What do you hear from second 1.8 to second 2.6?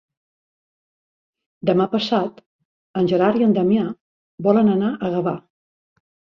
passat